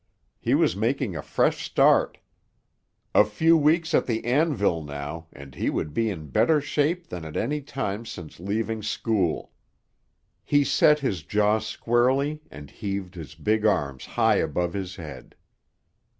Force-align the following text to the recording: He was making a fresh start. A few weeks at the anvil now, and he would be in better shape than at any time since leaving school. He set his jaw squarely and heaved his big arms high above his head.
He 0.39 0.55
was 0.55 0.75
making 0.75 1.15
a 1.15 1.21
fresh 1.21 1.63
start. 1.63 2.17
A 3.13 3.23
few 3.23 3.55
weeks 3.55 3.93
at 3.93 4.07
the 4.07 4.25
anvil 4.25 4.81
now, 4.81 5.27
and 5.31 5.53
he 5.53 5.69
would 5.69 5.93
be 5.93 6.09
in 6.09 6.29
better 6.31 6.59
shape 6.59 7.05
than 7.05 7.23
at 7.23 7.37
any 7.37 7.61
time 7.61 8.07
since 8.07 8.39
leaving 8.39 8.81
school. 8.81 9.51
He 10.43 10.63
set 10.63 10.97
his 11.01 11.21
jaw 11.21 11.59
squarely 11.59 12.41
and 12.49 12.71
heaved 12.71 13.13
his 13.13 13.35
big 13.35 13.63
arms 13.63 14.05
high 14.17 14.37
above 14.37 14.73
his 14.73 14.95
head. 14.95 15.35